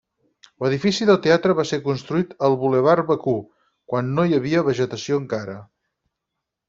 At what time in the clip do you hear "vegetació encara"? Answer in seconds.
4.71-5.59